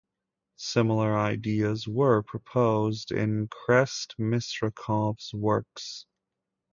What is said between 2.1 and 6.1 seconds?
proposed in Krste Misirkov's works.